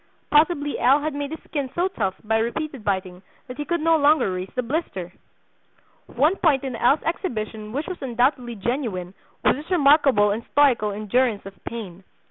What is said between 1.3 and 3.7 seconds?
skin so tough by repeated biting that he